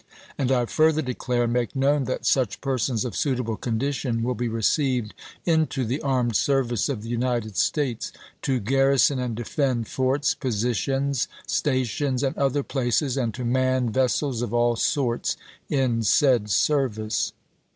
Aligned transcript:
And 0.35 0.51
I 0.51 0.65
further 0.65 1.03
declare, 1.03 1.43
and 1.43 1.53
make 1.53 1.75
known, 1.75 2.05
that 2.05 2.25
such 2.25 2.59
persons 2.59 3.05
of 3.05 3.15
suitable 3.15 3.55
condition 3.55 4.23
will 4.23 4.33
be 4.33 4.47
received 4.47 5.13
into 5.45 5.85
the 5.85 6.01
armed 6.01 6.35
service 6.35 6.89
of 6.89 7.03
the 7.03 7.09
United 7.09 7.55
States 7.55 8.11
to 8.41 8.59
garrison 8.59 9.19
and 9.19 9.35
defend 9.35 9.87
forts, 9.87 10.33
positions, 10.33 11.27
stations, 11.45 12.23
and 12.23 12.35
other 12.35 12.63
places, 12.63 13.15
and 13.15 13.31
to 13.35 13.45
man 13.45 13.91
vessels 13.91 14.41
of 14.41 14.55
all 14.55 14.75
sorts 14.75 15.37
in 15.69 16.01
said 16.01 16.49
service. 16.49 17.33